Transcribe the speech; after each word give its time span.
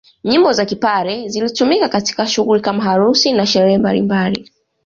Nyimbo 0.23 0.51
za 0.53 0.65
kipare 0.65 1.29
zilitumika 1.29 1.89
katika 1.89 2.27
shughuli 2.27 2.61
kama 2.61 2.83
harusi 2.83 3.33
na 3.33 3.45
sherehe 3.45 3.77
mbalimbali 3.77 4.51